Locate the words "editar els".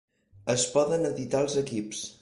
1.11-1.61